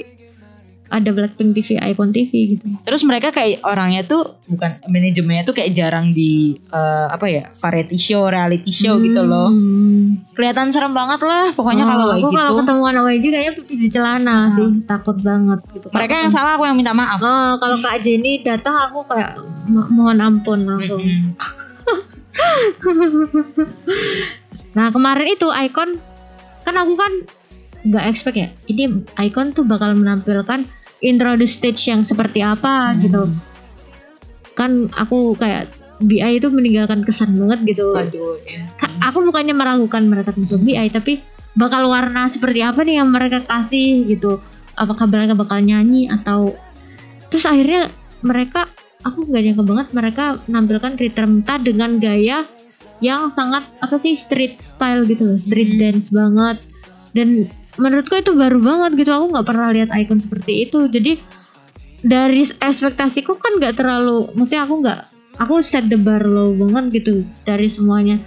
[0.87, 2.71] ada Blackpink TV, Icon TV gitu.
[2.81, 7.99] Terus mereka kayak orangnya tuh bukan manajemennya tuh kayak jarang di eh, apa ya variety
[7.99, 9.51] show, reality show gitu loh.
[9.51, 10.23] Hmm.
[10.33, 11.51] Kelihatan serem banget lah.
[11.51, 15.59] Pokoknya Oh, kalau aku kalau ketemu anak YG kayaknya pipis di celana sih, takut banget
[15.69, 15.87] gitu.
[15.91, 17.19] mereka yang salah aku yang minta maaf.
[17.19, 19.35] Oh, kalau Kak Jenny datang aku kayak
[19.67, 21.03] "Mo- mohon ampun langsung.
[21.03, 21.35] Mm-mm.
[24.75, 25.99] Nah kemarin itu Icon
[26.65, 27.13] kan aku kan
[27.85, 30.65] nggak expect ya ini Icon tuh bakal menampilkan
[30.99, 33.01] introduce stage yang seperti apa Hmm.
[33.01, 33.23] gitu
[34.55, 35.69] kan aku kayak
[36.01, 38.67] BI itu meninggalkan kesan banget gitu Waduh, ya.
[39.05, 41.23] Aku bukannya meragukan mereka tentang BI tapi
[41.55, 44.43] bakal warna seperti apa nih yang mereka kasih gitu
[44.75, 46.57] apakah mereka bakal nyanyi atau
[47.31, 47.87] terus akhirnya
[48.25, 48.67] mereka
[49.05, 52.49] aku nggak nyangka banget mereka menampilkan Rita Mta dengan gaya
[53.05, 55.81] yang sangat apa sih street style gitu loh street Hmm.
[55.81, 56.57] dance banget.
[57.15, 57.47] Dan
[57.79, 60.89] menurutku itu baru banget gitu aku nggak pernah lihat icon seperti itu.
[60.89, 61.21] Jadi
[62.05, 65.01] dari ekspektasiku kan nggak terlalu maksudnya aku nggak
[65.41, 68.19] aku set the bar low banget gitu dari semuanya.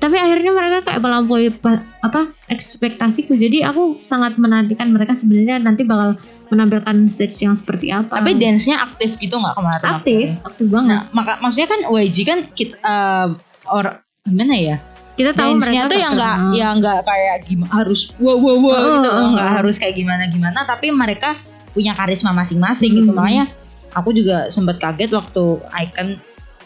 [0.00, 3.36] Tapi akhirnya mereka kayak melampaui pa- apa ekspektasiku.
[3.36, 6.16] Jadi aku sangat menantikan mereka sebenarnya nanti bakal
[6.50, 9.86] menampilkan stage yang seperti apa Tapi dance-nya aktif gitu nggak kemarin?
[9.88, 13.28] aktif aktif banget Nah, maka maksudnya kan YG kan kita eh,
[13.66, 13.84] or
[14.22, 14.76] gimana ya?
[15.12, 18.72] kita tahu Dance-nya mereka tuh yang nggak yang nggak kayak gimana harus wow wow wow
[18.72, 19.54] Oh, gitu oh, nggak oh.
[19.54, 21.36] harus kayak gimana gimana tapi mereka
[21.70, 23.18] punya karisma masing-masing gitu Hmm.
[23.18, 23.44] makanya
[23.90, 25.44] aku juga sempat kaget waktu
[25.76, 26.08] Icon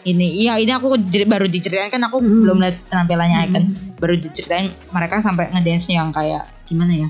[0.03, 0.93] ini iya ini aku
[1.25, 2.41] baru diceritain kan aku Hmm.
[2.41, 3.75] belum lihat penampilannya Icon Hmm.
[3.95, 7.09] baru diceritain mereka sampai ngedance yang kayak gimana ya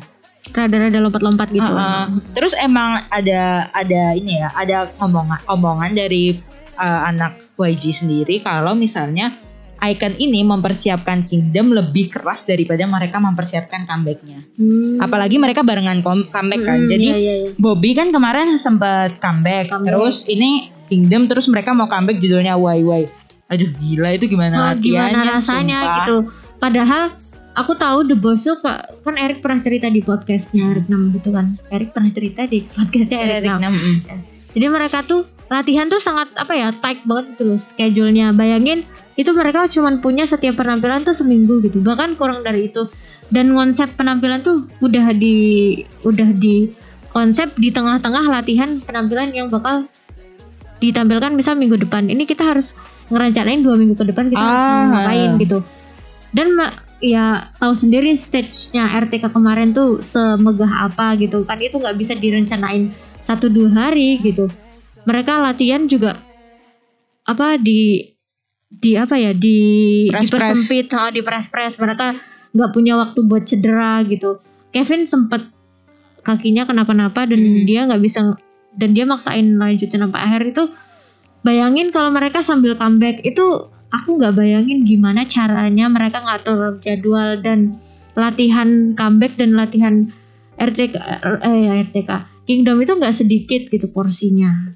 [0.53, 2.11] rada-rada lompat-lompat gitu Uh-uh.
[2.37, 6.37] Terus emang ada ada ini ya, ada omongan omongan dari
[6.77, 9.33] uh, anak YG sendiri kalau misalnya
[9.75, 14.41] Icon ini mempersiapkan Kingdom lebih keras daripada mereka mempersiapkan comebacknya.
[14.55, 15.03] Hmm.
[15.03, 16.79] Apalagi mereka barengan comeback kan.
[16.79, 17.51] Hmm, Jadi iya, iya, iya.
[17.59, 19.69] Bobby kan kemarin sempat comeback.
[19.69, 19.91] Comeback.
[19.91, 23.03] Terus ini Kingdom terus mereka mau comeback judulnya YY.
[23.45, 25.97] Aduh gila itu gimana Wah, latihannya gimana rasanya sumpah.
[26.01, 26.17] gitu
[26.55, 27.03] padahal
[27.55, 31.31] aku tahu The Boss tuh ka- kan Erik pernah cerita di podcastnya Erik Nam gitu
[31.31, 31.55] kan?
[31.69, 33.97] Erik pernah cerita di podcastnya Erik Eric Nam mm.
[34.51, 38.33] jadi mereka tuh latihan tuh sangat apa ya tight banget gitu loh schedule-nya.
[38.33, 38.81] Bayangin
[39.13, 41.79] itu mereka cuma punya setiap penampilan tuh seminggu gitu.
[41.79, 42.87] Bahkan kurang dari itu.
[43.25, 45.35] Dan konsep penampilan tuh udah di
[46.01, 46.69] udah di
[47.09, 49.85] konsep di tengah-tengah latihan penampilan yang bakal
[50.77, 52.09] ditampilkan misal minggu depan.
[52.09, 52.73] Ini kita harus
[53.09, 54.85] ngerencanain dua minggu ke depan kita harus Ah.
[54.89, 55.57] ngapain gitu.
[56.33, 56.47] Dan
[57.05, 61.61] ya tahu sendiri stage-nya RTK kemarin tuh semegah apa gitu kan.
[61.61, 62.89] Itu nggak bisa direncanain
[63.21, 64.49] satu dua hari gitu.
[65.05, 66.17] Mereka latihan juga
[67.25, 68.01] apa di
[68.65, 69.57] di apa ya di
[70.09, 70.57] Press-press.
[70.57, 72.17] dipersempit ah, di press press mereka
[72.57, 74.41] nggak punya waktu buat cedera gitu.
[74.73, 75.45] Kevin sempet
[76.25, 77.63] kakinya kenapa-napa dan Hmm.
[77.69, 78.33] dia nggak bisa
[78.75, 80.41] dan dia maksain lanjutin sampai akhir.
[80.51, 80.63] Itu
[81.45, 87.79] bayangin kalau mereka sambil comeback itu aku nggak bayangin gimana caranya mereka ngatur jadwal dan
[88.13, 90.11] latihan comeback dan latihan
[90.55, 90.95] RTK
[91.41, 92.09] eh ya, RTK
[92.43, 94.75] Kingdom itu nggak sedikit gitu porsinya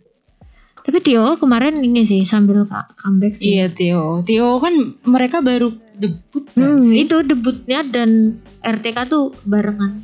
[0.79, 6.43] tapi Tio kemarin ini sih sambil comeback sih Iya Tio, Tio kan mereka baru debut
[6.49, 7.03] kan Hmm, sih?
[7.03, 10.01] itu debutnya dan RTK tuh barengan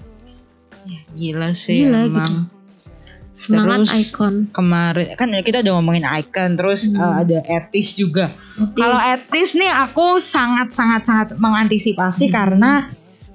[1.15, 2.13] Gila sih Gila, emang.
[2.13, 2.54] gitu.
[3.35, 7.03] Semangat Terus, icon Kemarin kan kita udah ngomongin Icon, terus Hmm.
[7.03, 8.31] uh, ada Etis juga.
[8.73, 12.33] Kalau Etis nih aku sangat sangat sangat mengantisipasi Hmm.
[12.33, 12.71] karena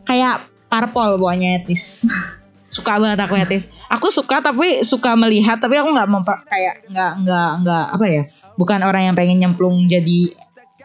[0.08, 2.08] kayak parpol pokoknya Etis.
[2.74, 3.68] suka banget aku Etis.
[3.92, 6.08] Aku suka tapi suka melihat tapi aku nggak
[6.48, 8.22] kayak nggak nggak nggak apa ya?
[8.56, 10.32] Bukan orang yang pengen nyemplung jadi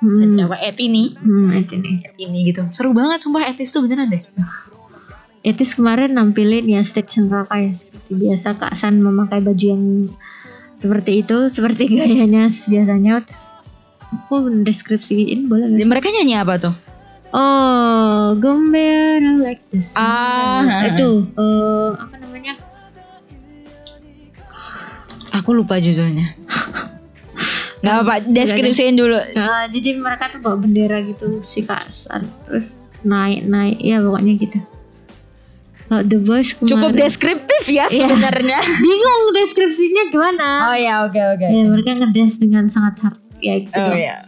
[0.03, 0.35] hmm.
[0.35, 1.07] siapa Eti nih.
[1.15, 1.95] Hmm, itu nih.
[2.19, 2.61] Ini gitu.
[2.75, 4.23] Seru banget sumpah Etis tuh beneran deh.
[5.45, 7.71] Etis kemarin nampilin ya stage neraka ya
[8.05, 10.05] seperti biasa Kak San memakai baju yang
[10.77, 13.49] seperti itu seperti gayanya biasanya terus
[14.13, 15.89] aku deskripsiin boleh nggak sih?
[15.89, 16.75] Mereka nyanyi apa tuh?
[17.33, 19.97] Oh, Gembira like this.
[19.97, 22.53] Ah, itu eh, apa namanya?
[25.41, 26.37] Aku lupa judulnya.
[27.81, 29.17] Gak apa-apa, deskripsiin dulu.
[29.33, 34.37] Nah, jadi mereka tuh bawa bendera gitu si Kak San terus naik naik ya pokoknya
[34.37, 34.61] gitu.
[35.85, 38.09] Kalau The Voice kemarin Cukup deskriptif ya Iya.
[38.09, 38.59] sebenarnya.
[38.83, 40.49] bingung deskripsinya gimana?
[40.67, 41.45] Oh ya, oke oke.
[41.45, 43.77] Ya mereka ngedes dengan sangat hard ya gitu.
[43.77, 44.25] Oh ya.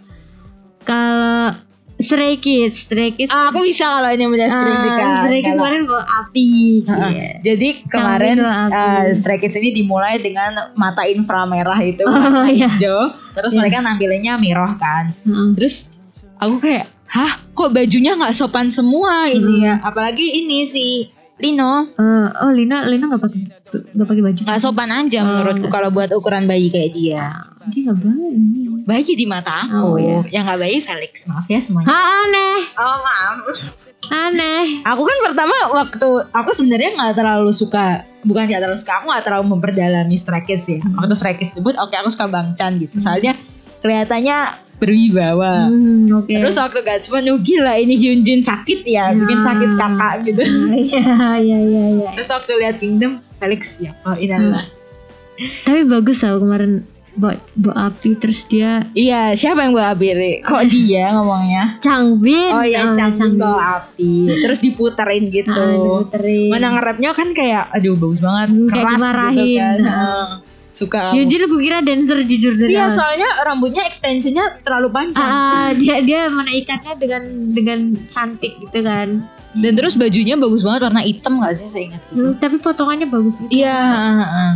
[0.84, 1.58] Kalau
[1.98, 5.02] Stray Kids, Stray Kids Ah, aku bisa kalau ini mendeskripsikan.
[5.02, 6.50] Ah, Stray Kids Kalau- kemarin bawa api.
[6.86, 7.10] Heeh.
[7.12, 7.30] iya.
[7.44, 12.70] Jadi kemarin uh, Stray Kids ini dimulai dengan mata inframerah itu Oh, warna iya.
[12.70, 13.10] hijau.
[13.34, 13.60] Terus Iya.
[13.60, 15.10] mereka nampilinnya miroh kan.
[15.18, 15.58] Heeh.
[15.58, 15.90] Terus
[16.38, 19.82] aku kayak, hah kok bajunya nggak sopan semua ini ya?
[19.82, 20.86] Apalagi ini si
[21.38, 23.42] Lino Eh, oh Lina Lina nggak pakai
[23.94, 24.42] nggak pakai baju.
[24.42, 27.24] nggak sopan aja Oh, menurutku nggak kalau buat ukuran bayi kayak dia.
[27.68, 28.36] Dia nggak baik.
[28.84, 30.00] Bayi di mata Oh, aku.
[30.00, 30.18] iya.
[30.32, 31.88] Yang nggak bayi Felix, maaf ya semuanya.
[31.88, 33.36] Ha, aneh, Oh maaf.
[34.08, 34.64] aneh.
[34.84, 39.24] Aku kan pertama waktu aku sebenarnya nggak terlalu suka bukan nggak terlalu suka aku nggak
[39.24, 40.80] terlalu memperdalami Stray Kids ya.
[40.80, 40.96] Hmm.
[40.98, 42.98] Waktu Stray Kids debut oke aku suka Bang Chan gitu.
[42.98, 43.36] Soalnya
[43.78, 44.38] kelihatannya
[44.78, 45.68] berwibawa.
[45.68, 46.30] Hmm, oke.
[46.30, 49.46] Terus waktu Gatsman oh gila ini Hyunjin sakit ya, bikin Nah.
[49.46, 50.42] sakit kakak gitu.
[50.88, 51.02] Iya,
[51.38, 52.10] iya, iya, iya.
[52.14, 54.70] Terus waktu lihat Kingdom Felix ya, oh inilah.
[55.64, 56.82] Tapi bagus tau kemarin
[57.14, 60.42] bawa, bawa api terus dia Iya, siapa yang bawa api?
[60.42, 61.64] Kok dia ngomongnya?
[61.80, 62.52] Changbin.
[62.52, 64.30] Oh iya, Ah, Changbin bawa api.
[64.40, 65.50] Terus diputerin gitu.
[65.50, 66.50] Ah, diputerin.
[66.50, 69.58] Mana ngerapnya kan kayak aduh bagus banget, Hmm, kayak keras gitu dimarahin.
[69.60, 69.78] kan.
[69.80, 70.28] Nah.
[70.78, 71.10] Suka.
[71.18, 75.26] Yujin aku kira dancer jujur dari Iya soalnya rambutnya ekstensinya terlalu panjang.
[75.26, 77.24] Ah, dia dia menaikkannya dengan
[77.58, 79.26] dengan cantik gitu kan.
[79.58, 83.50] Dan terus bajunya bagus banget warna hitam gak sih seingat Hmm, tapi potongannya bagus gitu.
[83.50, 83.74] Iya.
[84.22, 84.52] heeh.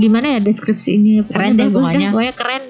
[0.00, 1.10] Gimana ya deskripsi ini?
[1.28, 2.08] Keren deh pokoknya.
[2.16, 2.64] Pokoknya keren.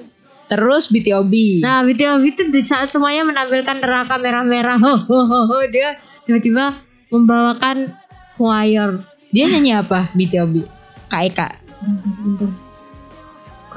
[0.47, 1.59] Terus BTOB.
[1.59, 6.79] Nah, video itu di saat semuanya menampilkan neraka merah-merah, ho, ho, ho, ho, dia tiba-tiba
[7.11, 7.91] membawakan
[8.39, 9.03] choir.
[9.35, 10.63] Dia nyanyi apa BTOB?
[11.11, 11.47] Kak Eka.
[11.83, 12.47] Bentar.
[12.47, 12.66] Kok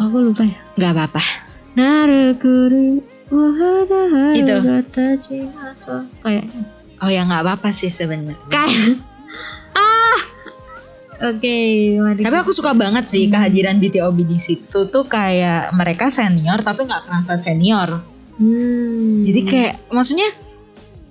[0.01, 0.59] aku lupa ya?
[0.81, 1.23] Gak apa-apa.
[1.77, 4.57] Narekuru wahada Itu.
[6.25, 6.63] Kayaknya.
[7.01, 8.37] Oh ya nggak apa-apa sih sebenarnya.
[8.49, 9.01] Kayak
[9.77, 10.19] ah.
[11.21, 11.57] Oke,
[12.01, 12.25] mari.
[12.25, 17.05] Tapi aku suka banget sih kehadiran BTOB di situ tuh kayak mereka senior tapi nggak
[17.05, 18.01] kerasa senior.
[18.41, 19.21] Hmm.
[19.21, 20.33] Jadi kayak maksudnya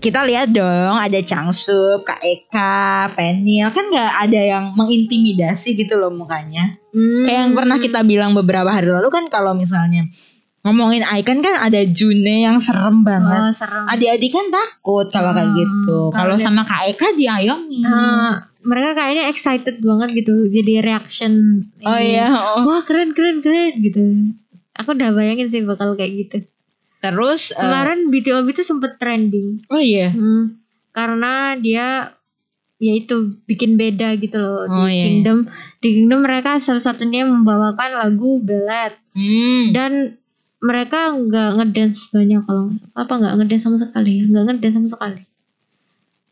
[0.01, 6.09] kita lihat dong ada Changsup, Kak Eka, Penil kan nggak ada yang mengintimidasi gitu loh
[6.09, 6.78] mukanya.
[6.89, 7.23] Hmm.
[7.23, 10.09] Kayak yang pernah kita bilang beberapa hari lalu kan kalau misalnya
[10.59, 13.39] ngomongin Icon kan ada June yang serem banget.
[13.39, 13.83] Oh, serem.
[13.87, 15.97] Adik-adik kan takut kalau kayak Hmm, gitu.
[16.11, 17.79] kalau sama Kak Eka diayomi.
[17.81, 20.45] Eh, mereka kayaknya excited banget gitu.
[20.45, 21.33] Jadi reaction.
[21.81, 22.11] oh ini.
[22.11, 22.27] iya.
[22.33, 22.67] oh.
[22.67, 24.03] Wah keren keren keren gitu.
[24.75, 26.37] Aku udah bayangin sih bakal kayak gitu.
[26.99, 29.63] Terus eh, Kemarin BTOB itu sempet trending.
[29.69, 30.11] oh iya.
[30.11, 30.59] Hmm,
[30.91, 32.18] karena dia
[32.79, 35.03] ya itu bikin beda gitu loh Oh, di iya.
[35.05, 35.37] Kingdom.
[35.77, 39.75] Di Kingdom mereka salah satunya membawakan lagu Ballet Hmm.
[39.75, 40.15] dan
[40.59, 45.21] mereka nggak ngedance banyak kalau apa nggak ngedance sama sekali ya nggak ngedance sama sekali.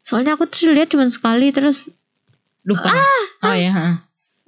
[0.01, 1.91] Soalnya aku tuh lihat cuma sekali terus
[2.63, 2.87] Lupa.
[2.87, 3.71] Ah, oh iya.
[3.71, 3.87] ha.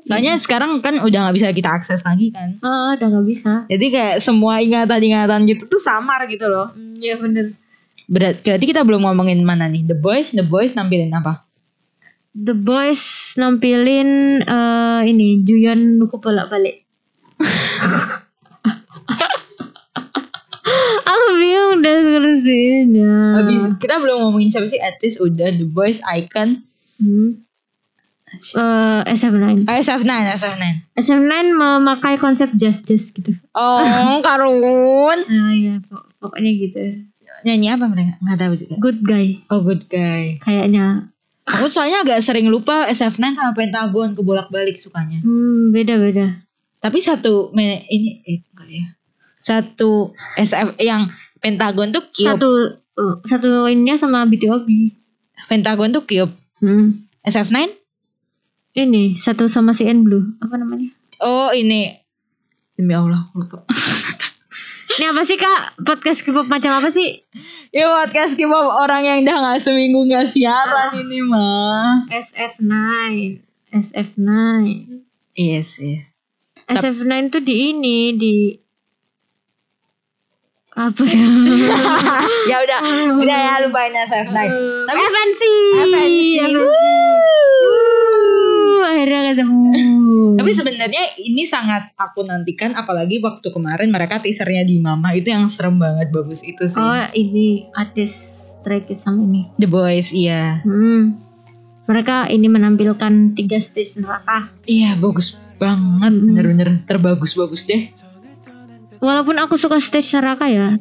[0.03, 2.55] Soalnya sekarang kan udah nggak bisa kita akses lagi kan.
[2.59, 3.63] ah udah nggak bisa.
[3.67, 6.71] Jadi kayak semua ingatan-ingatan gitu tuh samar gitu loh.
[6.71, 7.51] Hmm, ya bener.
[8.07, 8.39] Berat.
[8.41, 9.83] Berarti kita belum ngomongin mana nih?
[9.83, 11.43] The Boys, The Boys nampilin apa?
[12.31, 13.03] The Boys
[13.35, 16.85] nampilin eh, ini Juyeon nuku bolak-balik.
[21.01, 23.41] Aku bingung deskripsinya.
[23.41, 24.77] Habis kita belum ngomongin siapa sih?
[24.77, 26.63] At least udah The Boys, Icon,
[26.99, 27.47] Hmm.
[28.29, 29.65] Eh, SF9.
[29.65, 30.65] oh, SF9, SF9.
[30.93, 33.33] SF9 memakai konsep justice gitu.
[33.57, 33.81] Oh,
[34.25, 35.17] Karun.
[35.25, 37.09] Nah ya pok- pokoknya gitu.
[37.41, 38.21] Nyanyi apa mereka?
[38.21, 38.75] Nggak tahu juga.
[38.77, 40.37] Good guy Oh, Good Guy.
[40.39, 41.09] kayaknya.
[41.49, 45.17] Aku soalnya agak sering lupa SF9 sama Pentagon kebolak-balik sukanya.
[45.25, 46.45] Hmm, beda-beda.
[46.79, 48.85] Tapi satu ini eh enggak ya.
[49.41, 51.09] Satu SF yang
[51.41, 52.37] Pentagon tuh Cube.
[52.37, 54.67] Satu eh, satu ininya sama BTOB.
[55.49, 56.31] Pentagon tuh Cube.
[56.61, 57.09] Hmm.
[57.25, 57.57] SF9?
[58.77, 60.23] Ini satu sama si N Blue.
[60.39, 60.93] Apa namanya?
[61.19, 61.99] Oh, ini.
[62.77, 63.65] Demi Allah, lupa.
[64.89, 65.77] Ini apa sih kak?
[65.85, 67.21] Podcast K-pop macam apa sih?
[67.69, 72.09] ya podcast K-pop orang yang udah gak seminggu gak siaran ini mah.
[72.09, 72.73] SF9.
[73.69, 74.25] SF9.
[75.37, 76.01] Iya sih.
[76.65, 78.35] SF9 tuh di ini di
[80.73, 81.27] apa ya?
[82.49, 82.79] ya udah,
[83.13, 84.37] udah ya lupain SF9.
[84.89, 85.41] Tapi FNC.
[85.85, 86.33] FNC.
[86.65, 88.18] Wuh,
[88.81, 89.71] akhirnya ketemu.
[90.35, 95.47] Tapi sebenarnya ini sangat aku nantikan apalagi waktu kemarin mereka teasernya di Mama itu yang
[95.47, 96.77] serem banget bagus itu sih.
[96.77, 98.11] oh ini artis
[98.59, 99.47] Stray Kids sama ini.
[99.55, 100.59] The Boys iya.
[100.63, 101.15] Hmm.
[101.85, 104.51] Mereka ini menampilkan tiga stage neraka.
[104.63, 106.23] Iya bagus banget Mm.
[106.31, 107.91] bener-bener terbagus-bagus deh.
[108.99, 110.75] Walaupun aku suka stage neraka ya,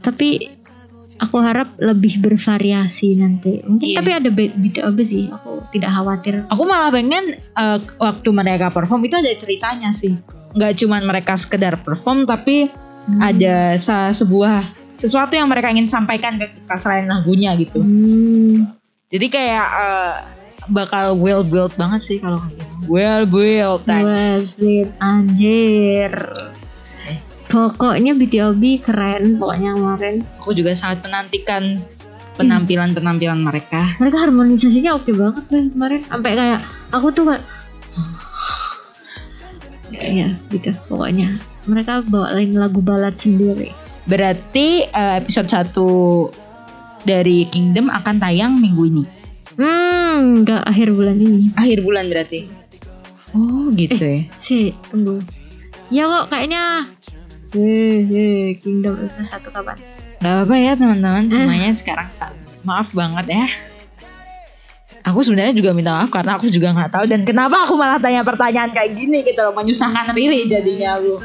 [0.00, 0.48] tapi
[1.20, 3.60] aku harap lebih bervariasi nanti.
[3.60, 3.96] Mungkin Iya.
[3.96, 5.28] tapi ada be- beda apa sih?
[5.28, 6.34] Aku tidak khawatir.
[6.46, 10.16] Aku malah pengen eh, waktu mereka perform itu ada ceritanya sih.
[10.50, 13.16] Nggak cuman mereka sekedar perform tapi Hmm.
[13.18, 17.78] ada sa- sebuah sesuatu yang mereka ingin sampaikan ke kita selain lagunya gitu.
[17.78, 18.68] Hmm.
[19.06, 20.14] Jadi kayak eh,
[20.68, 22.68] bakal well built banget sih kalau kayak gitu.
[22.86, 23.84] Well built.
[23.84, 24.56] thanks.
[24.56, 26.12] Westlit anjir.
[27.50, 30.22] Pokoknya BTOB keren pokoknya kemarin.
[30.38, 31.82] Aku juga sangat menantikan
[32.38, 33.98] penampilan-penampilan mereka.
[33.98, 36.00] Mereka harmonisasinya oke banget deh kemarin.
[36.06, 36.60] Sampai kayak
[36.94, 37.42] aku tuh kayak
[40.22, 41.42] ya gitu pokoknya.
[41.66, 43.74] Mereka bawain lagu balad sendiri.
[44.06, 49.04] Berarti eh, episode 1 dari Kingdom akan tayang minggu ini.
[49.58, 51.50] Hmm, nggak akhir bulan ini.
[51.58, 52.48] Akhir bulan berarti.
[53.34, 54.22] Oh gitu ya.
[54.38, 55.20] Si, tunggu.
[55.90, 56.86] Ya kok kayaknya
[57.50, 59.74] Hei, Kingdom itu satu kapan?
[60.22, 62.06] Gak apa-apa ya teman-teman semuanya sekarang
[62.62, 63.46] maaf banget ya.
[65.02, 68.22] Aku sebenarnya juga minta maaf karena aku juga nggak tahu dan kenapa aku malah tanya
[68.22, 71.18] pertanyaan kayak gini gitu loh menyusahkan Riri jadinya aku.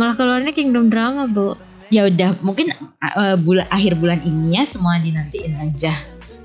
[0.00, 1.52] Malah keluarnya Kingdom drama, Bu.
[1.92, 2.72] Ya udah mungkin
[3.04, 5.92] uh, bulan akhir bulan ini ya semua dinantiin aja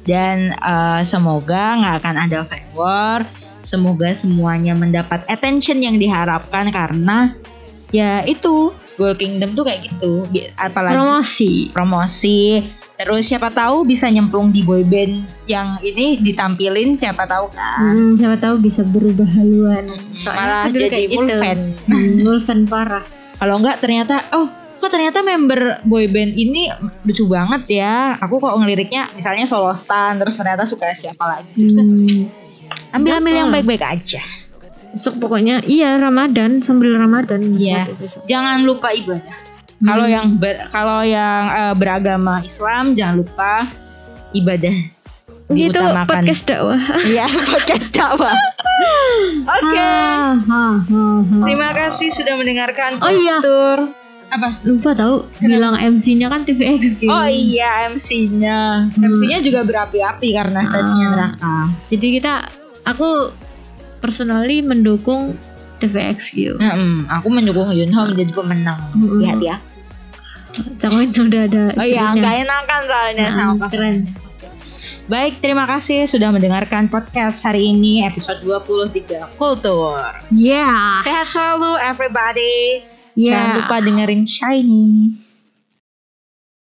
[0.04, 3.23] dan uh, semoga nggak akan ada fan war.
[3.67, 7.36] semoga semuanya mendapat attention yang diharapkan karena
[7.89, 11.54] ya itu School Kingdom tuh kayak gitu apalagi Promosi.
[11.71, 12.39] promosi
[12.93, 18.36] terus siapa tahu bisa nyemplung di boyband yang ini ditampilin siapa tahu kan Hmm, siapa
[18.36, 19.86] tahu bisa berubah haluan.
[20.13, 21.38] Soalnya malah jadi full gitu.
[21.38, 23.06] fan Hmm, Wolfen parah.
[23.36, 29.10] kalau enggak ternyata oh kok ternyata member boyband ini lucu banget ya aku kok ngeliriknya
[29.12, 31.86] misalnya solo stan terus ternyata suka siapa lagi kan.
[31.86, 32.26] Hmm.
[32.91, 33.56] ambil ambil yang Apa?
[33.56, 34.21] baik-baik aja
[34.97, 37.53] So, pokoknya iya Ramadan sambil Ramadan.
[37.53, 37.88] Iya.
[38.25, 39.36] jangan lupa ibadah
[39.79, 40.12] kalau Hmm.
[40.12, 43.69] yang ber- kalau yang eh, beragama Islam jangan lupa
[44.31, 44.73] ibadah
[45.47, 46.81] diutamakan podcast dakwah.
[47.07, 48.36] Iya podcast dakwah
[49.57, 49.89] oke
[50.43, 50.63] ha.
[51.39, 53.38] terima kasih sudah mendengarkan Oh iya.
[54.27, 57.07] Apa Lupa tahu bilang MC-nya kan TVX gitu.
[57.07, 58.91] Oh iya MC-nya.
[58.91, 61.12] MC-nya juga berapi-api karena stage-nya Ah.
[61.13, 61.55] neraka.
[61.88, 62.33] Jadi kita
[62.83, 63.31] aku
[64.08, 65.36] personally mendukung
[65.78, 66.56] TVX gitu.
[66.58, 69.20] Mm-mm, aku mendukung Yunho menjadi pemenang Mm-mm.
[69.20, 69.67] di hati aku.
[70.82, 71.63] Jangan udah ada.
[71.76, 74.08] Oh iya, nggak enakan soalnya Nah, sama keren.
[74.08, 74.26] keren.
[75.08, 80.02] Baik, terima kasih sudah mendengarkan podcast hari ini episode 23 Kultur.
[80.32, 81.04] Yeah.
[81.04, 82.84] Sehat selalu everybody.
[83.13, 83.32] Yeah.
[83.36, 84.88] Jangan lupa dengerin Shiny.